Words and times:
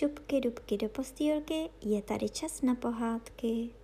šupky 0.00 0.40
dubky 0.40 0.76
do 0.76 0.88
postýlky, 0.88 1.70
je 1.82 2.02
tady 2.02 2.28
čas 2.28 2.62
na 2.62 2.74
pohádky. 2.74 3.74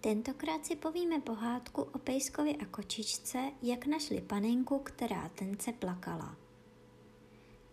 Tentokrát 0.00 0.66
si 0.66 0.76
povíme 0.76 1.20
pohádku 1.20 1.82
o 1.82 1.98
pejskovi 1.98 2.56
a 2.56 2.64
kočičce, 2.64 3.38
jak 3.62 3.86
našli 3.86 4.20
panenku, 4.20 4.78
která 4.78 5.28
tence 5.28 5.72
plakala. 5.72 6.36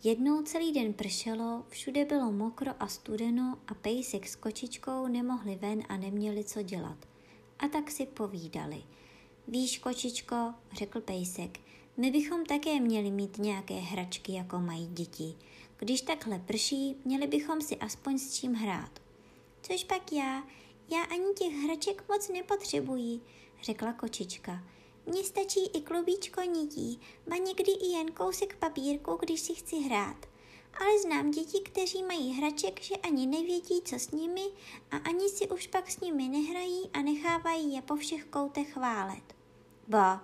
Jednou 0.04 0.42
celý 0.42 0.74
den 0.74 0.94
pršelo, 0.94 1.66
všude 1.70 2.06
bylo 2.06 2.32
mokro 2.32 2.72
a 2.80 2.88
studeno 2.88 3.58
a 3.68 3.74
pejsek 3.74 4.28
s 4.28 4.36
kočičkou 4.36 5.08
nemohli 5.08 5.56
ven 5.56 5.84
a 5.90 5.98
neměli 5.98 6.44
co 6.44 6.62
dělat. 6.62 7.06
A 7.60 7.68
tak 7.68 7.92
si 7.92 8.06
povídali. 8.06 8.84
Víš, 9.52 9.78
kočičko, 9.78 10.54
řekl 10.72 11.02
pejsek, 11.02 11.60
my 11.98 12.12
bychom 12.12 12.46
také 12.46 12.80
měli 12.80 13.12
mít 13.12 13.38
nějaké 13.38 13.74
hračky, 13.74 14.34
jako 14.34 14.60
mají 14.60 14.88
děti. 14.88 15.36
Když 15.78 16.02
takhle 16.02 16.40
prší, 16.40 16.96
měli 17.06 17.28
bychom 17.28 17.62
si 17.62 17.78
aspoň 17.78 18.18
s 18.18 18.40
čím 18.40 18.54
hrát. 18.54 19.00
Což 19.62 19.84
pak 19.84 20.12
já, 20.12 20.44
já 20.90 21.04
ani 21.04 21.34
těch 21.38 21.54
hraček 21.54 22.04
moc 22.10 22.30
nepotřebuji, 22.30 23.22
řekla 23.64 23.94
kočička. 23.94 24.64
Mně 25.06 25.24
stačí 25.24 25.66
i 25.66 25.82
klubíčko 25.82 26.42
nití, 26.42 27.00
ba 27.28 27.36
někdy 27.36 27.72
i 27.72 27.88
jen 27.88 28.12
kousek 28.12 28.58
papírku, 28.58 29.18
když 29.20 29.40
si 29.40 29.56
chci 29.56 29.76
hrát. 29.76 30.26
Ale 30.80 31.00
znám 31.02 31.32
děti, 31.32 31.60
kteří 31.60 32.04
mají 32.04 32.34
hraček, 32.34 32.82
že 32.82 32.96
ani 32.96 33.28
nevědí, 33.28 33.82
co 33.86 33.96
s 33.96 34.12
nimi 34.12 34.46
a 34.92 34.98
ani 34.98 35.30
si 35.30 35.50
už 35.50 35.68
pak 35.68 35.92
s 35.92 36.00
nimi 36.00 36.28
nehrají 36.28 36.90
a 36.94 37.02
nechávají 37.02 37.74
je 37.74 37.82
po 37.82 37.96
všech 37.96 38.26
koutech 38.26 38.74
chválet. 38.74 39.39
Ba, 39.90 40.24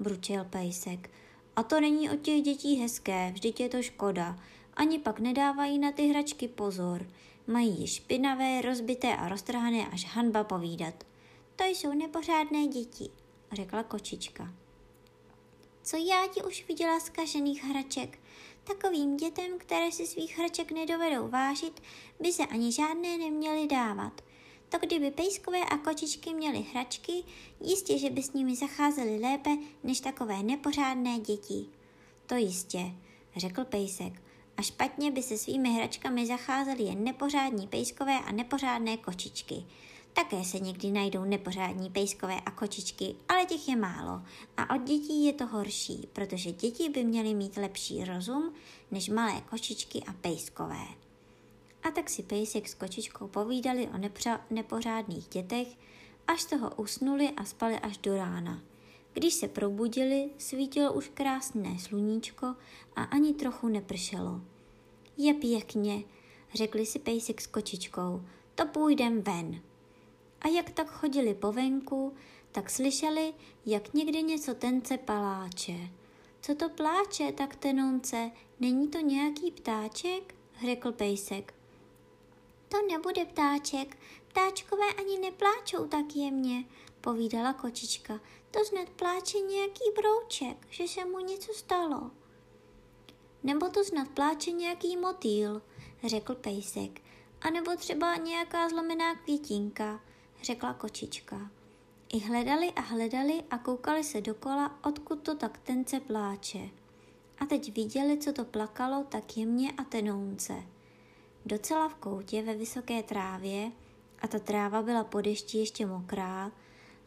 bručil 0.00 0.44
pejsek, 0.44 1.10
a 1.56 1.62
to 1.62 1.80
není 1.80 2.10
od 2.10 2.20
těch 2.20 2.42
dětí 2.42 2.74
hezké, 2.74 3.30
vždyť 3.34 3.60
je 3.60 3.68
to 3.68 3.82
škoda. 3.82 4.38
Ani 4.74 4.98
pak 4.98 5.20
nedávají 5.20 5.78
na 5.78 5.92
ty 5.92 6.06
hračky 6.06 6.48
pozor. 6.48 7.06
Mají 7.46 7.86
špinavé, 7.86 8.62
rozbité 8.62 9.16
a 9.16 9.28
roztrhané 9.28 9.88
až 9.88 10.04
hanba 10.04 10.44
povídat. 10.44 11.04
To 11.56 11.64
jsou 11.64 11.92
nepořádné 11.92 12.66
děti, 12.66 13.10
řekla 13.52 13.82
kočička. 13.82 14.54
Co 15.82 15.96
já 15.96 16.26
ti 16.34 16.42
už 16.42 16.68
viděla 16.68 17.00
z 17.00 17.08
kažených 17.08 17.64
hraček? 17.64 18.18
Takovým 18.64 19.16
dětem, 19.16 19.58
které 19.58 19.92
si 19.92 20.06
svých 20.06 20.38
hraček 20.38 20.72
nedovedou 20.72 21.28
vážit, 21.28 21.82
by 22.20 22.32
se 22.32 22.46
ani 22.46 22.72
žádné 22.72 23.18
neměly 23.18 23.66
dávat. 23.66 24.20
To 24.72 24.78
kdyby 24.78 25.10
pejskové 25.10 25.64
a 25.64 25.78
kočičky 25.78 26.34
měly 26.34 26.66
hračky, 26.72 27.12
jistě, 27.60 27.98
že 27.98 28.10
by 28.10 28.22
s 28.22 28.32
nimi 28.32 28.56
zacházeli 28.56 29.18
lépe 29.20 29.50
než 29.84 30.00
takové 30.00 30.42
nepořádné 30.42 31.18
děti. 31.18 31.66
To 32.26 32.34
jistě, 32.34 32.92
řekl 33.36 33.64
pejsek. 33.64 34.22
A 34.56 34.62
špatně 34.62 35.10
by 35.10 35.22
se 35.22 35.38
svými 35.38 35.70
hračkami 35.72 36.26
zacházeli 36.26 36.82
jen 36.82 37.04
nepořádní 37.04 37.66
pejskové 37.66 38.18
a 38.18 38.32
nepořádné 38.32 38.96
kočičky. 38.96 39.64
Také 40.12 40.44
se 40.44 40.60
někdy 40.60 40.90
najdou 40.90 41.24
nepořádní 41.24 41.90
pejskové 41.90 42.40
a 42.40 42.50
kočičky, 42.50 43.14
ale 43.28 43.46
těch 43.46 43.68
je 43.68 43.76
málo. 43.76 44.22
A 44.56 44.74
od 44.74 44.82
dětí 44.82 45.24
je 45.24 45.32
to 45.32 45.46
horší, 45.46 46.08
protože 46.12 46.52
děti 46.52 46.88
by 46.88 47.04
měly 47.04 47.34
mít 47.34 47.56
lepší 47.56 48.04
rozum 48.04 48.54
než 48.90 49.08
malé 49.08 49.40
kočičky 49.40 50.02
a 50.06 50.12
pejskové. 50.12 51.02
A 51.82 51.90
tak 51.90 52.10
si 52.10 52.22
pejsek 52.22 52.68
s 52.68 52.74
kočičkou 52.74 53.28
povídali 53.28 53.88
o 53.88 53.92
nepřa- 53.98 54.40
nepořádných 54.50 55.28
dětech, 55.28 55.68
až 56.26 56.44
toho 56.44 56.70
usnuli 56.76 57.30
a 57.30 57.44
spali 57.44 57.78
až 57.78 57.98
do 57.98 58.16
rána. 58.16 58.62
Když 59.12 59.34
se 59.34 59.48
probudili, 59.48 60.30
svítilo 60.38 60.92
už 60.92 61.10
krásné 61.14 61.78
sluníčko 61.78 62.46
a 62.96 63.02
ani 63.02 63.34
trochu 63.34 63.68
nepršelo. 63.68 64.40
Je 65.16 65.34
pěkně, 65.34 66.04
řekli 66.54 66.86
si 66.86 66.98
pejsek 66.98 67.40
s 67.40 67.46
kočičkou, 67.46 68.22
to 68.54 68.66
půjdem 68.66 69.22
ven. 69.22 69.60
A 70.40 70.48
jak 70.48 70.70
tak 70.70 70.90
chodili 70.90 71.34
po 71.34 71.52
venku, 71.52 72.14
tak 72.52 72.70
slyšeli, 72.70 73.34
jak 73.66 73.94
někde 73.94 74.22
něco 74.22 74.54
tence 74.54 74.98
paláče. 74.98 75.76
Co 76.40 76.54
to 76.54 76.68
pláče, 76.68 77.32
tak 77.32 77.56
tenonce, 77.56 78.30
není 78.60 78.88
to 78.88 78.98
nějaký 78.98 79.50
ptáček? 79.50 80.34
řekl 80.66 80.92
pejsek. 80.92 81.54
To 82.72 82.82
nebude 82.92 83.24
ptáček, 83.24 83.98
ptáčkové 84.28 84.86
ani 84.98 85.18
nepláčou 85.18 85.86
tak 85.86 86.16
jemně, 86.16 86.64
povídala 87.00 87.52
kočička. 87.52 88.20
To 88.50 88.64
snad 88.64 88.90
pláče 88.90 89.38
nějaký 89.38 89.84
brouček, 89.96 90.66
že 90.70 90.88
se 90.88 91.04
mu 91.04 91.18
něco 91.18 91.52
stalo. 91.54 92.10
Nebo 93.42 93.68
to 93.68 93.84
snad 93.84 94.08
pláče 94.08 94.50
nějaký 94.50 94.96
motýl, 94.96 95.62
řekl 96.04 96.34
pejsek. 96.34 97.00
A 97.40 97.50
nebo 97.50 97.76
třeba 97.76 98.16
nějaká 98.16 98.68
zlomená 98.68 99.14
květinka, 99.14 100.00
řekla 100.42 100.74
kočička. 100.74 101.50
I 102.12 102.18
hledali 102.18 102.72
a 102.72 102.80
hledali 102.80 103.42
a 103.50 103.58
koukali 103.58 104.04
se 104.04 104.20
dokola, 104.20 104.78
odkud 104.84 105.22
to 105.22 105.34
tak 105.34 105.58
tence 105.58 106.00
pláče. 106.00 106.70
A 107.38 107.46
teď 107.46 107.74
viděli, 107.76 108.18
co 108.18 108.32
to 108.32 108.44
plakalo 108.44 109.04
tak 109.08 109.36
jemně 109.36 109.72
a 109.72 109.84
tenounce. 109.84 110.62
Docela 111.46 111.88
v 111.88 111.94
koutě 111.94 112.42
ve 112.42 112.54
vysoké 112.54 113.02
trávě, 113.02 113.72
a 114.22 114.28
ta 114.28 114.38
tráva 114.38 114.82
byla 114.82 115.04
po 115.04 115.20
dešti 115.20 115.58
ještě 115.58 115.86
mokrá, 115.86 116.52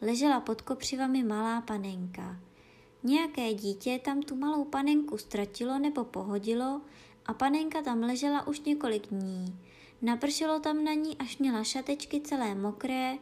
ležela 0.00 0.40
pod 0.40 0.62
kopřivami 0.62 1.22
malá 1.22 1.60
panenka. 1.60 2.36
Nějaké 3.02 3.54
dítě 3.54 4.00
tam 4.04 4.22
tu 4.22 4.36
malou 4.36 4.64
panenku 4.64 5.18
ztratilo 5.18 5.78
nebo 5.78 6.04
pohodilo 6.04 6.80
a 7.26 7.34
panenka 7.34 7.82
tam 7.82 8.02
ležela 8.02 8.46
už 8.46 8.60
několik 8.60 9.06
dní. 9.08 9.58
Napršelo 10.02 10.60
tam 10.60 10.84
na 10.84 10.94
ní, 10.94 11.16
až 11.18 11.38
měla 11.38 11.64
šatečky 11.64 12.20
celé 12.20 12.54
mokré, 12.54 13.18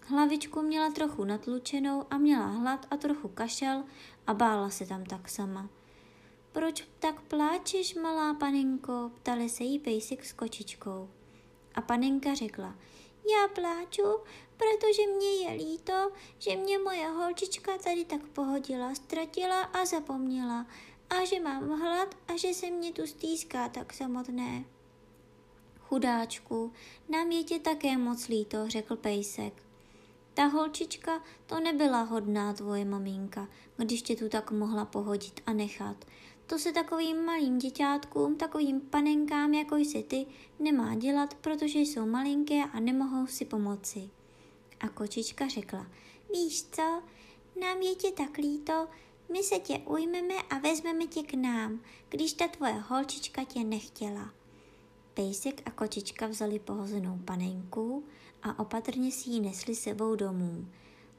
hlavičku 0.00 0.62
měla 0.62 0.90
trochu 0.90 1.24
natlučenou 1.24 2.04
a 2.10 2.18
měla 2.18 2.46
hlad 2.46 2.86
a 2.90 2.96
trochu 2.96 3.28
kašel 3.28 3.84
a 4.26 4.34
bála 4.34 4.70
se 4.70 4.86
tam 4.86 5.04
tak 5.04 5.28
sama. 5.28 5.68
Proč 6.56 6.88
tak 6.98 7.20
pláčeš, 7.20 7.94
malá 7.94 8.34
panenko? 8.34 9.10
ptali 9.14 9.48
se 9.48 9.64
jí 9.64 9.78
pejsek 9.78 10.24
s 10.24 10.32
kočičkou. 10.32 11.08
A 11.74 11.80
panenka 11.80 12.34
řekla, 12.34 12.74
já 13.32 13.48
pláču, 13.54 14.02
protože 14.56 15.06
mě 15.16 15.28
je 15.28 15.52
líto, 15.52 16.12
že 16.38 16.56
mě 16.56 16.78
moje 16.78 17.08
holčička 17.08 17.78
tady 17.78 18.04
tak 18.04 18.22
pohodila, 18.22 18.94
ztratila 18.94 19.60
a 19.62 19.84
zapomněla 19.84 20.66
a 21.10 21.24
že 21.24 21.40
mám 21.40 21.80
hlad 21.80 22.14
a 22.28 22.36
že 22.36 22.54
se 22.54 22.70
mě 22.70 22.92
tu 22.92 23.06
stýská 23.06 23.68
tak 23.68 23.92
samotné. 23.92 24.64
Chudáčku, 25.80 26.72
nám 27.08 27.30
je 27.30 27.44
tě 27.44 27.58
také 27.58 27.98
moc 27.98 28.28
líto, 28.28 28.68
řekl 28.68 28.96
pejsek. 28.96 29.62
Ta 30.34 30.44
holčička 30.44 31.22
to 31.46 31.60
nebyla 31.60 32.02
hodná 32.02 32.52
tvoje 32.52 32.84
maminka, 32.84 33.48
když 33.76 34.02
tě 34.02 34.16
tu 34.16 34.28
tak 34.28 34.50
mohla 34.50 34.84
pohodit 34.84 35.40
a 35.46 35.52
nechat. 35.52 36.04
To 36.46 36.58
se 36.58 36.72
takovým 36.72 37.24
malým 37.24 37.58
děťátkům, 37.58 38.36
takovým 38.36 38.80
panenkám, 38.80 39.54
jako 39.54 39.76
jsi 39.76 40.02
ty, 40.02 40.26
nemá 40.58 40.94
dělat, 40.94 41.34
protože 41.34 41.78
jsou 41.78 42.06
malinké 42.06 42.64
a 42.64 42.80
nemohou 42.80 43.26
si 43.26 43.44
pomoci. 43.44 44.10
A 44.80 44.88
kočička 44.88 45.48
řekla, 45.48 45.86
víš 46.32 46.62
co, 46.62 47.02
nám 47.60 47.82
je 47.82 47.94
tě 47.94 48.10
tak 48.10 48.36
líto, 48.38 48.88
my 49.32 49.42
se 49.42 49.58
tě 49.58 49.78
ujmeme 49.78 50.34
a 50.50 50.58
vezmeme 50.58 51.06
tě 51.06 51.22
k 51.22 51.34
nám, 51.34 51.80
když 52.08 52.32
ta 52.32 52.48
tvoje 52.48 52.72
holčička 52.72 53.44
tě 53.44 53.64
nechtěla. 53.64 54.30
Pejsek 55.14 55.62
a 55.64 55.70
kočička 55.70 56.26
vzali 56.26 56.58
pohozenou 56.58 57.18
panenku 57.24 58.04
a 58.42 58.58
opatrně 58.58 59.12
si 59.12 59.30
ji 59.30 59.40
nesli 59.40 59.74
sebou 59.74 60.16
domů. 60.16 60.68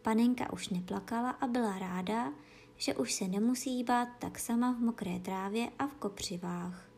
Panenka 0.01 0.53
už 0.53 0.69
neplakala 0.69 1.29
a 1.29 1.47
byla 1.47 1.79
ráda, 1.79 2.33
že 2.77 2.95
už 2.95 3.13
se 3.13 3.27
nemusí 3.27 3.83
bát 3.83 4.09
tak 4.19 4.39
sama 4.39 4.71
v 4.71 4.79
mokré 4.79 5.19
trávě 5.19 5.69
a 5.79 5.87
v 5.87 5.93
kopřivách. 5.93 6.89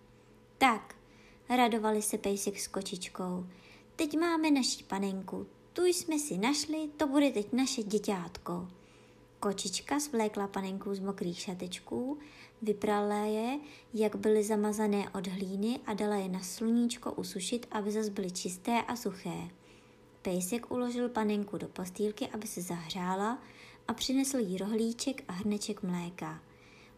Tak, 0.57 0.95
radovali 1.49 2.01
se 2.01 2.17
pejsek 2.17 2.59
s 2.59 2.67
kočičkou, 2.67 3.45
teď 3.95 4.17
máme 4.19 4.51
naší 4.51 4.83
panenku, 4.83 5.47
tu 5.73 5.85
jsme 5.85 6.19
si 6.19 6.37
našli, 6.37 6.89
to 6.97 7.07
bude 7.07 7.31
teď 7.31 7.53
naše 7.53 7.83
děťátko. 7.83 8.67
Kočička 9.39 9.99
svlékla 9.99 10.47
panenku 10.47 10.95
z 10.95 10.99
mokrých 10.99 11.39
šatečků, 11.39 12.17
vyprala 12.61 13.25
je, 13.25 13.59
jak 13.93 14.15
byly 14.15 14.43
zamazané 14.43 15.09
od 15.09 15.27
hlíny 15.27 15.79
a 15.85 15.93
dala 15.93 16.15
je 16.15 16.29
na 16.29 16.39
sluníčko 16.39 17.13
usušit, 17.13 17.65
aby 17.71 17.91
zas 17.91 18.09
byly 18.09 18.31
čisté 18.31 18.81
a 18.81 18.95
suché. 18.95 19.49
Pejsek 20.21 20.71
uložil 20.71 21.09
panenku 21.09 21.57
do 21.57 21.67
postýlky, 21.67 22.27
aby 22.27 22.47
se 22.47 22.61
zahřála 22.61 23.39
a 23.89 23.93
přinesl 23.93 24.37
jí 24.37 24.57
rohlíček 24.57 25.23
a 25.27 25.31
hrneček 25.31 25.83
mléka. 25.83 26.43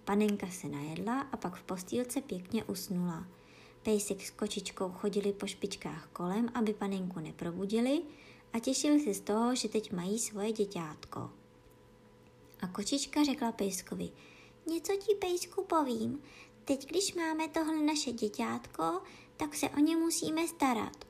Panenka 0.05 0.47
se 0.47 0.67
najedla 0.67 1.19
a 1.19 1.37
pak 1.37 1.55
v 1.55 1.63
postýlce 1.63 2.21
pěkně 2.21 2.63
usnula. 2.63 3.27
Pejsek 3.83 4.21
s 4.21 4.31
kočičkou 4.31 4.89
chodili 4.89 5.33
po 5.33 5.47
špičkách 5.47 6.09
kolem, 6.13 6.49
aby 6.53 6.73
panenku 6.73 7.19
neprobudili 7.19 8.01
a 8.53 8.59
těšili 8.59 8.99
se 8.99 9.13
z 9.13 9.21
toho, 9.21 9.55
že 9.55 9.69
teď 9.69 9.91
mají 9.91 10.19
svoje 10.19 10.51
děťátko. 10.51 11.29
A 12.61 12.67
kočička 12.67 13.23
řekla 13.23 13.51
pejskovi, 13.51 14.09
něco 14.67 14.93
ti 14.95 15.15
pejsku 15.15 15.63
povím, 15.63 16.21
teď 16.65 16.89
když 16.89 17.13
máme 17.13 17.47
tohle 17.47 17.83
naše 17.83 18.11
děťátko, 18.11 19.01
tak 19.37 19.55
se 19.55 19.69
o 19.69 19.79
ně 19.79 19.97
musíme 19.97 20.47
starat. 20.47 21.05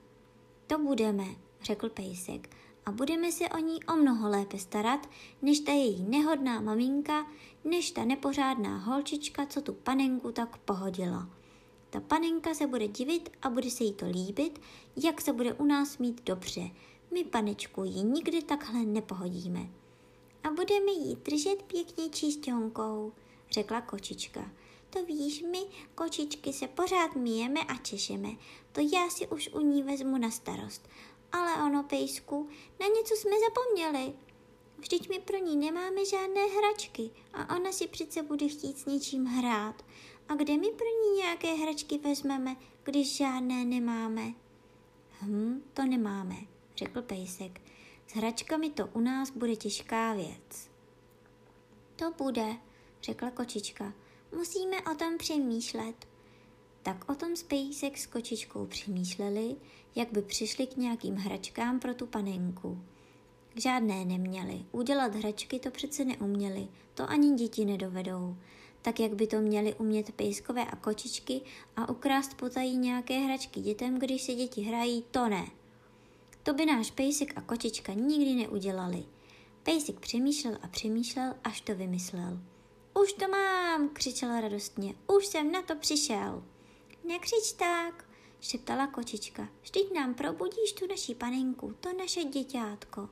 To 0.68 0.78
budeme, 0.78 1.26
řekl 1.64 1.90
Pejsek, 1.90 2.50
a 2.86 2.92
budeme 2.92 3.32
se 3.32 3.50
o 3.50 3.58
ní 3.58 3.84
o 3.84 3.96
mnoho 3.96 4.30
lépe 4.30 4.60
starat, 4.60 5.10
než 5.42 5.60
ta 5.60 5.72
její 5.72 6.04
nehodná 6.04 6.62
maminka, 6.62 7.28
než 7.64 7.92
ta 7.92 8.06
nepořádná 8.06 8.78
holčička, 8.78 9.46
co 9.46 9.62
tu 9.62 9.74
panenku 9.74 10.32
tak 10.32 10.58
pohodila. 10.58 11.30
Ta 11.90 12.00
panenka 12.00 12.54
se 12.54 12.68
bude 12.68 12.88
divit 12.88 13.30
a 13.42 13.50
bude 13.50 13.70
se 13.70 13.84
jí 13.84 13.94
to 13.94 14.06
líbit, 14.10 14.62
jak 14.96 15.22
se 15.22 15.34
bude 15.34 15.54
u 15.54 15.66
nás 15.66 15.98
mít 15.98 16.24
dobře. 16.24 16.70
My, 17.12 17.24
panečku, 17.24 17.84
ji 17.84 18.04
nikdy 18.04 18.42
takhle 18.42 18.86
nepohodíme. 18.86 19.70
A 20.44 20.50
budeme 20.50 20.92
jí 20.92 21.16
držet 21.16 21.64
pěkně 21.64 22.10
čistěnkou, 22.10 23.14
řekla 23.52 23.82
kočička. 23.82 24.52
To 24.90 25.06
víš, 25.06 25.44
my, 25.52 25.60
kočičky, 25.96 26.54
se 26.54 26.68
pořád 26.68 27.16
míjeme 27.16 27.60
a 27.64 27.78
češeme. 27.78 28.30
To 28.72 28.82
já 28.82 29.10
si 29.10 29.28
už 29.28 29.50
u 29.54 29.60
ní 29.60 29.84
vezmu 29.84 30.18
na 30.18 30.32
starost. 30.32 30.90
Ale 31.32 31.64
ono, 31.64 31.84
pejsku, 31.84 32.50
na 32.80 32.88
něco 32.88 33.16
jsme 33.16 33.32
zapomněli. 33.40 34.14
Vždyť 34.78 35.10
my 35.10 35.20
pro 35.20 35.38
ní 35.38 35.58
nemáme 35.58 36.06
žádné 36.06 36.42
hračky 36.42 37.12
a 37.34 37.56
ona 37.56 37.72
si 37.72 37.88
přece 37.88 38.24
bude 38.24 38.48
chtít 38.48 38.78
s 38.78 38.86
něčím 38.86 39.26
hrát. 39.26 39.86
A 40.30 40.36
kde 40.36 40.58
my 40.58 40.68
pro 40.72 40.86
ní 40.86 41.18
nějaké 41.18 41.54
hračky 41.54 41.98
vezmeme, 41.98 42.56
když 42.84 43.16
žádné 43.18 43.66
nemáme? 43.66 44.34
Hm, 45.22 45.64
to 45.74 45.86
nemáme, 45.86 46.36
řekl 46.76 47.02
pejsek. 47.02 47.62
S 48.08 48.14
hračkami 48.14 48.70
to 48.70 48.88
u 48.88 49.00
nás 49.00 49.32
bude 49.32 49.56
těžká 49.56 50.14
věc. 50.14 50.70
To 51.96 52.12
bude, 52.12 52.56
řekla 53.02 53.32
kočička. 53.32 53.94
Musíme 54.36 54.82
o 54.82 54.96
tom 54.96 55.18
přemýšlet. 55.18 56.11
Tak 56.84 57.12
o 57.12 57.16
tom 57.16 57.36
Spejsek 57.36 57.98
s 57.98 58.06
kočičkou 58.06 58.66
přemýšleli, 58.66 59.56
jak 59.96 60.12
by 60.12 60.22
přišli 60.22 60.68
k 60.68 60.78
nějakým 60.78 61.16
hračkám 61.16 61.80
pro 61.80 61.94
tu 61.94 62.06
panenku. 62.06 62.82
Žádné 63.56 64.06
neměli, 64.06 64.66
udělat 64.72 65.16
hračky 65.16 65.60
to 65.60 65.72
přece 65.72 66.06
neuměli, 66.06 66.68
to 66.94 67.10
ani 67.10 67.36
děti 67.36 67.66
nedovedou. 67.66 68.36
Tak 68.82 69.00
jak 69.00 69.14
by 69.14 69.28
to 69.28 69.42
měli 69.42 69.76
umět 69.76 70.12
pejskové 70.12 70.66
a 70.66 70.76
kočičky 70.76 71.42
a 71.76 71.90
ukrást 71.90 72.34
potají 72.34 72.78
nějaké 72.78 73.20
hračky 73.20 73.60
dětem, 73.60 74.00
když 74.00 74.22
se 74.22 74.34
děti 74.34 74.62
hrají, 74.62 75.04
to 75.12 75.30
ne. 75.30 75.48
To 76.44 76.54
by 76.54 76.66
náš 76.66 76.92
pejsek 76.92 77.34
a 77.36 77.42
kočička 77.42 77.94
nikdy 77.94 78.36
neudělali. 78.36 79.04
Pejsek 79.64 80.00
přemýšlel 80.00 80.58
a 80.62 80.68
přemýšlel, 80.68 81.34
až 81.44 81.62
to 81.62 81.76
vymyslel. 81.76 82.40
Už 83.02 83.14
to 83.14 83.28
mám, 83.28 83.90
křičela 83.90 84.42
radostně, 84.42 84.94
už 85.18 85.26
jsem 85.26 85.52
na 85.52 85.62
to 85.62 85.76
přišel. 85.76 86.44
Nekřič 87.04 87.54
tak, 87.54 88.06
šeptala 88.42 88.88
kočička, 88.88 89.48
vždyť 89.62 89.94
nám 89.96 90.14
probudíš 90.14 90.74
tu 90.74 90.88
naši 90.88 91.16
panenku, 91.16 91.76
to 91.80 91.94
naše 91.94 92.24
děťátko. 92.24 93.10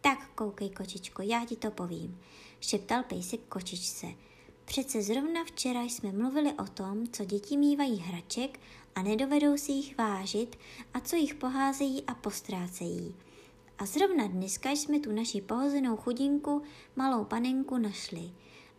Tak 0.00 0.30
koukej, 0.34 0.70
kočičko, 0.70 1.22
já 1.22 1.44
ti 1.44 1.56
to 1.56 1.70
povím, 1.70 2.20
šeptal 2.60 3.02
pejsek 3.02 3.40
kočičce. 3.48 4.06
Přece 4.64 5.02
zrovna 5.02 5.44
včera 5.44 5.82
jsme 5.82 6.12
mluvili 6.12 6.52
o 6.52 6.64
tom, 6.64 7.08
co 7.08 7.24
děti 7.24 7.56
mývají 7.56 7.96
hraček 7.98 8.60
a 8.94 9.02
nedovedou 9.02 9.56
si 9.56 9.72
jich 9.72 9.98
vážit 9.98 10.58
a 10.94 11.00
co 11.00 11.16
jich 11.16 11.34
poházejí 11.34 12.02
a 12.06 12.14
postrácejí. 12.14 13.14
A 13.78 13.86
zrovna 13.86 14.26
dneska 14.26 14.70
jsme 14.70 15.00
tu 15.00 15.12
naši 15.12 15.40
pohozenou 15.40 15.96
chudinku, 15.96 16.62
malou 16.96 17.24
panenku, 17.24 17.78
našli. 17.78 18.30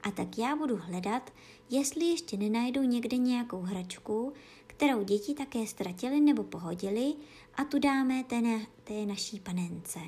A 0.04 0.12
tak 0.12 0.38
já 0.38 0.56
budu 0.56 0.78
hledat, 0.78 1.34
jestli 1.70 2.06
ještě 2.06 2.38
nenajdu 2.38 2.84
někde 2.84 3.18
nějakou 3.18 3.62
hračku, 3.62 4.34
kterou 4.68 5.04
děti 5.04 5.34
také 5.34 5.68
ztratili 5.68 6.22
nebo 6.22 6.44
pohodili 6.44 7.14
a 7.56 7.64
tu 7.64 7.80
dáme 7.80 8.24
té, 8.24 8.42
na, 8.42 8.60
té 8.84 9.06
naší 9.06 9.40
panence. 9.40 10.00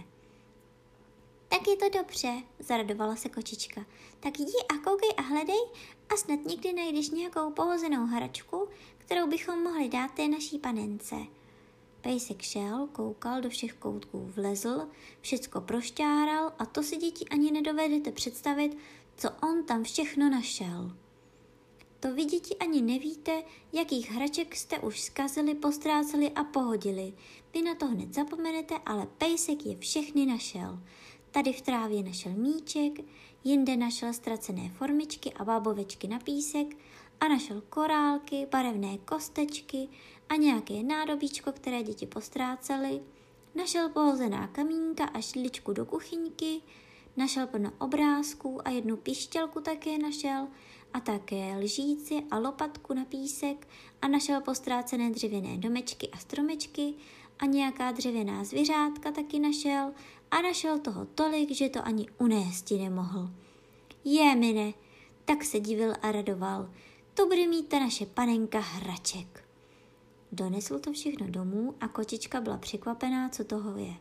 Tak 1.48 1.68
je 1.68 1.76
to 1.76 2.00
dobře, 2.00 2.44
zaradovala 2.60 3.16
se 3.16 3.30
kočička. 3.30 3.86
Tak 4.20 4.40
jdi 4.40 4.54
a 4.70 4.78
koukej 4.78 5.10
a 5.18 5.22
hledej 5.22 5.60
a 6.10 6.18
snad 6.18 6.40
někdy 6.46 6.74
najdeš 6.74 7.10
nějakou 7.10 7.52
pohozenou 7.52 8.06
hračku, 8.06 8.68
kterou 8.98 9.28
bychom 9.28 9.64
mohli 9.64 9.90
dát 9.90 10.12
té 10.12 10.28
naší 10.28 10.60
panence. 10.60 11.16
Pejsek 12.02 12.42
šel, 12.42 12.88
koukal 12.92 13.42
do 13.42 13.50
všech 13.50 13.74
koutků, 13.74 14.32
vlezl, 14.36 14.88
všecko 15.22 15.62
prošťáral 15.62 16.54
a 16.60 16.66
to 16.66 16.84
si 16.84 16.98
děti 16.98 17.26
ani 17.32 17.52
nedovedete 17.52 18.12
představit, 18.12 18.78
co 19.18 19.30
on 19.50 19.64
tam 19.64 19.84
všechno 19.84 20.30
našel. 20.30 20.92
To 22.00 22.14
vy 22.14 22.26
děti 22.26 22.56
ani 22.56 22.82
nevíte, 22.82 23.44
jakých 23.74 24.12
hraček 24.12 24.56
jste 24.56 24.80
už 24.80 25.02
zkazili, 25.02 25.56
postráceli 25.56 26.32
a 26.32 26.44
pohodili. 26.44 27.14
Vy 27.54 27.62
na 27.62 27.76
to 27.76 27.86
hned 27.86 28.14
zapomenete, 28.14 28.76
ale 28.86 29.08
pejsek 29.18 29.66
je 29.66 29.78
všechny 29.78 30.26
našel. 30.26 30.80
Tady 31.32 31.54
v 31.54 31.62
trávě 31.62 32.04
našel 32.04 32.32
míček, 32.32 32.94
jinde 33.44 33.78
našel 33.78 34.14
ztracené 34.14 34.70
formičky 34.70 35.34
a 35.34 35.46
bábovečky 35.46 36.08
na 36.08 36.20
písek 36.20 36.68
a 37.20 37.28
našel 37.28 37.62
korálky, 37.70 38.48
barevné 38.52 38.98
kostečky 38.98 39.90
a 40.30 40.36
nějaké 40.36 40.84
nádobíčko, 40.84 41.52
které 41.52 41.84
děti 41.84 42.06
postrácely. 42.06 43.02
Našel 43.56 43.90
pohozená 43.90 44.48
kamínka 44.48 45.06
a 45.06 45.22
šličku 45.22 45.74
do 45.74 45.86
kuchyňky, 45.86 46.62
našel 47.18 47.48
plno 47.48 47.72
obrázků 47.78 48.68
a 48.68 48.70
jednu 48.70 48.98
pištělku 48.98 49.62
také 49.62 49.98
našel 49.98 50.48
a 50.94 51.00
také 51.00 51.58
lžíci 51.58 52.24
a 52.32 52.40
lopatku 52.40 52.94
na 52.94 53.06
písek 53.06 53.68
a 54.02 54.08
našel 54.08 54.42
postrácené 54.42 55.12
dřevěné 55.12 55.58
domečky 55.58 56.10
a 56.10 56.18
stromečky 56.18 56.94
a 57.40 57.46
nějaká 57.46 57.92
dřevěná 57.92 58.44
zvířátka 58.44 59.12
taky 59.12 59.40
našel 59.40 59.94
a 60.32 60.42
našel 60.42 60.80
toho 60.80 61.06
tolik, 61.06 61.52
že 61.52 61.70
to 61.70 61.86
ani 61.86 62.06
unésti 62.18 62.78
nemohl. 62.78 63.30
Je 64.04 64.36
mine, 64.36 64.74
tak 65.26 65.44
se 65.44 65.60
divil 65.60 65.94
a 66.02 66.12
radoval. 66.12 66.70
To 67.14 67.26
bude 67.26 67.48
mít 67.48 67.68
ta 67.68 67.80
naše 67.80 68.06
panenka 68.06 68.60
hraček. 68.60 69.46
Donesl 70.32 70.80
to 70.80 70.94
všechno 70.94 71.28
domů 71.28 71.76
a 71.82 71.88
kočička 71.88 72.42
byla 72.42 72.58
překvapená, 72.58 73.30
co 73.30 73.44
toho 73.44 73.78
je. 73.78 73.94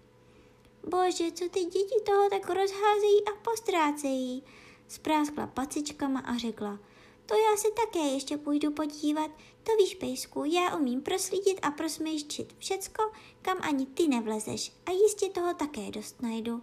Bože, 0.86 1.32
co 1.32 1.48
ty 1.48 1.64
děti 1.64 1.94
toho 2.06 2.30
tak 2.30 2.48
rozházejí 2.48 3.24
a 3.26 3.40
postrácejí, 3.42 4.42
spráskla 4.88 5.46
pacičkama 5.46 6.20
a 6.20 6.36
řekla, 6.38 6.78
to 7.26 7.34
já 7.34 7.56
se 7.56 7.68
také 7.70 8.08
ještě 8.08 8.36
půjdu 8.36 8.72
podívat. 8.72 9.30
To 9.62 9.76
víš, 9.76 9.94
pejsku, 9.94 10.44
já 10.44 10.76
umím 10.76 11.00
proslídit 11.00 11.58
a 11.62 11.70
prosmejščit 11.70 12.54
všecko, 12.58 13.02
kam 13.42 13.58
ani 13.60 13.86
ty 13.86 14.08
nevlezeš 14.08 14.72
a 14.86 14.90
jistě 14.90 15.28
toho 15.28 15.54
také 15.54 15.90
dost 15.90 16.22
najdu. 16.22 16.62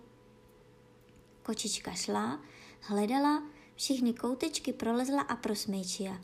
Kočička 1.44 1.94
šla, 1.94 2.40
hledala, 2.82 3.44
všechny 3.76 4.14
koutečky 4.14 4.74
prolezla 4.74 5.22
a 5.22 5.36
prosmejčila. 5.36 6.22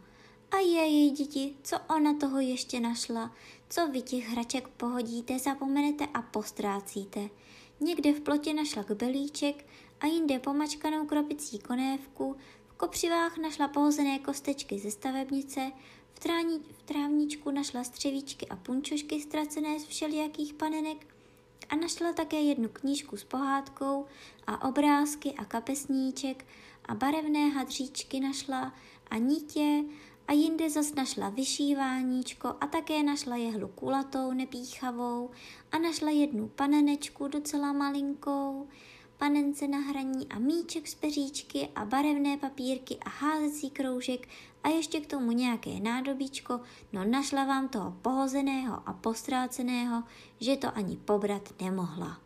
A 0.51 0.57
je 0.57 0.85
její 0.85 1.11
děti, 1.11 1.55
co 1.63 1.77
ona 1.95 2.13
toho 2.13 2.39
ještě 2.39 2.79
našla, 2.79 3.35
co 3.69 3.87
vy 3.87 4.01
těch 4.01 4.27
hraček 4.27 4.67
pohodíte, 4.67 5.39
zapomenete 5.39 6.07
a 6.13 6.21
postrácíte. 6.21 7.29
Někde 7.79 8.13
v 8.13 8.21
plotě 8.21 8.53
našla 8.53 8.83
kbelíček 8.83 9.65
a 9.99 10.05
jinde 10.05 10.39
pomačkanou 10.39 11.05
kropicí 11.05 11.59
konévku, 11.59 12.35
v 12.67 12.73
kopřivách 12.73 13.37
našla 13.37 13.67
pohozené 13.67 14.19
kostečky 14.19 14.79
ze 14.79 14.91
stavebnice, 14.91 15.71
v, 16.13 16.19
tráni, 16.19 16.59
v 16.77 16.83
trávničku 16.83 17.51
našla 17.51 17.83
střevíčky 17.83 18.47
a 18.47 18.55
punčošky 18.55 19.21
ztracené 19.21 19.79
z 19.79 19.85
všelijakých 19.85 20.53
panenek 20.53 21.15
a 21.69 21.75
našla 21.75 22.13
také 22.13 22.41
jednu 22.41 22.69
knížku 22.69 23.17
s 23.17 23.23
pohádkou 23.23 24.05
a 24.47 24.67
obrázky 24.67 25.33
a 25.33 25.45
kapesníček 25.45 26.45
a 26.85 26.95
barevné 26.95 27.49
hadříčky 27.49 28.19
našla 28.19 28.73
a 29.09 29.17
nítě 29.17 29.83
a 30.27 30.33
jinde 30.33 30.69
zas 30.69 30.95
našla 30.95 31.29
vyšíváníčko 31.29 32.55
a 32.61 32.67
také 32.67 33.03
našla 33.03 33.35
jehlu 33.35 33.67
kulatou, 33.67 34.33
nepíchavou 34.33 35.29
a 35.71 35.79
našla 35.79 36.09
jednu 36.09 36.47
panenečku 36.47 37.27
docela 37.27 37.73
malinkou, 37.73 38.67
panence 39.17 39.67
na 39.67 39.77
hraní 39.77 40.27
a 40.29 40.39
míček 40.39 40.87
z 40.87 40.95
peříčky 40.95 41.69
a 41.75 41.85
barevné 41.85 42.37
papírky 42.37 42.97
a 43.05 43.09
házecí 43.09 43.69
kroužek 43.69 44.27
a 44.63 44.69
ještě 44.69 44.99
k 44.99 45.07
tomu 45.07 45.31
nějaké 45.31 45.79
nádobíčko, 45.79 46.61
no 46.93 47.05
našla 47.05 47.45
vám 47.45 47.67
toho 47.67 47.97
pohozeného 48.01 48.81
a 48.85 48.93
postráceného, 48.93 50.03
že 50.39 50.57
to 50.57 50.77
ani 50.77 50.97
pobrat 50.97 51.53
nemohla. 51.61 52.21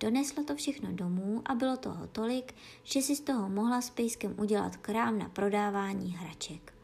Donesla 0.00 0.42
to 0.42 0.56
všechno 0.56 0.92
domů 0.92 1.42
a 1.44 1.54
bylo 1.54 1.76
toho 1.76 2.06
tolik, 2.06 2.54
že 2.84 3.02
si 3.02 3.16
z 3.16 3.20
toho 3.20 3.48
mohla 3.48 3.80
s 3.80 3.90
pejskem 3.90 4.34
udělat 4.38 4.76
krám 4.76 5.18
na 5.18 5.28
prodávání 5.28 6.12
hraček. 6.12 6.81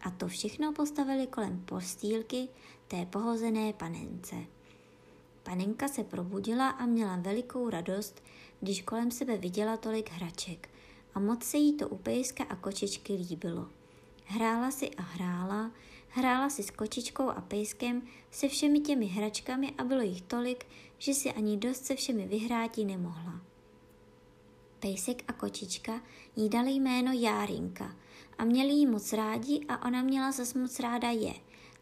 A 0.00 0.10
to 0.10 0.28
všechno 0.28 0.72
postavili 0.72 1.26
kolem 1.26 1.60
postýlky 1.60 2.48
té 2.88 3.06
pohozené 3.06 3.72
panence. 3.72 4.36
Panenka 5.42 5.88
se 5.88 6.04
probudila 6.04 6.68
a 6.68 6.86
měla 6.86 7.16
velikou 7.16 7.70
radost, 7.70 8.22
když 8.60 8.82
kolem 8.82 9.10
sebe 9.10 9.36
viděla 9.36 9.76
tolik 9.76 10.10
hraček 10.10 10.68
a 11.14 11.20
moc 11.20 11.44
se 11.44 11.56
jí 11.56 11.76
to 11.76 11.88
u 11.88 11.96
pejska 11.96 12.44
a 12.44 12.56
kočičky 12.56 13.12
líbilo. 13.12 13.68
Hrála 14.24 14.70
si 14.70 14.90
a 14.90 15.02
hrála, 15.02 15.70
hrála 16.08 16.50
si 16.50 16.62
s 16.62 16.70
kočičkou 16.70 17.28
a 17.28 17.40
pejskem, 17.40 18.02
se 18.30 18.48
všemi 18.48 18.80
těmi 18.80 19.06
hračkami 19.06 19.74
a 19.78 19.84
bylo 19.84 20.00
jich 20.00 20.22
tolik, 20.22 20.66
že 20.98 21.14
si 21.14 21.32
ani 21.32 21.56
dost 21.56 21.84
se 21.84 21.94
všemi 21.96 22.26
vyhráti 22.26 22.84
nemohla. 22.84 23.40
Pejsek 24.80 25.24
a 25.28 25.32
kočička 25.32 26.00
jí 26.36 26.48
dali 26.48 26.70
jméno 26.70 27.12
Járinka 27.12 27.96
a 28.40 28.44
měli 28.44 28.72
jí 28.72 28.86
moc 28.86 29.12
rádi 29.12 29.60
a 29.68 29.86
ona 29.86 30.02
měla 30.02 30.32
zas 30.32 30.54
moc 30.54 30.80
ráda 30.80 31.10
je. 31.10 31.34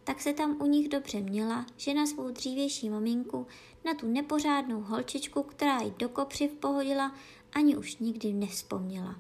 Tak 0.05 0.21
se 0.21 0.33
tam 0.33 0.57
u 0.61 0.67
nich 0.67 0.89
dobře 0.89 1.21
měla, 1.21 1.67
že 1.77 1.95
na 1.95 2.07
svou 2.07 2.31
dřívější 2.31 2.91
maminku, 2.91 3.47
na 3.85 3.95
tu 3.95 4.09
nepořádnou 4.09 4.81
holčičku, 4.81 5.43
která 5.43 5.81
jí 5.81 5.93
do 5.99 6.09
kopřiv 6.09 6.53
pohodila, 6.53 7.15
ani 7.53 7.77
už 7.77 7.97
nikdy 7.97 8.33
nevzpomněla. 8.33 9.17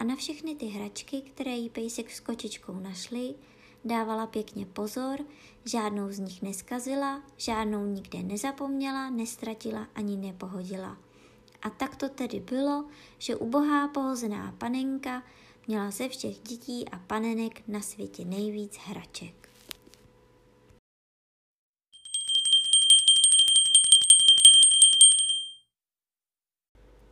A 0.00 0.04
na 0.04 0.16
všechny 0.16 0.54
ty 0.54 0.66
hračky, 0.66 1.20
které 1.20 1.50
jí 1.50 1.70
pejsek 1.70 2.10
s 2.10 2.20
kočičkou 2.20 2.80
našli, 2.80 3.34
dávala 3.84 4.26
pěkně 4.26 4.66
pozor, 4.66 5.18
žádnou 5.64 6.12
z 6.12 6.18
nich 6.18 6.42
neskazila, 6.42 7.22
žádnou 7.36 7.86
nikde 7.86 8.22
nezapomněla, 8.22 9.10
nestratila 9.10 9.88
ani 9.94 10.16
nepohodila. 10.16 10.96
A 11.62 11.70
tak 11.70 11.96
to 11.96 12.08
tedy 12.08 12.40
bylo, 12.40 12.84
že 13.18 13.36
ubohá 13.36 13.88
pohozená 13.88 14.54
panenka 14.58 15.22
měla 15.68 15.90
ze 15.90 16.08
všech 16.08 16.38
dětí 16.38 16.88
a 16.88 16.98
panenek 16.98 17.68
na 17.68 17.80
světě 17.80 18.24
nejvíc 18.24 18.76
hraček. 18.76 19.48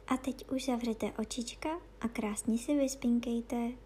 A 0.07 0.17
teď 0.17 0.51
už 0.51 0.65
zavřete 0.65 1.13
očička 1.13 1.81
a 2.01 2.09
krásně 2.09 2.59
si 2.59 2.77
vyspinkejte. 2.77 3.86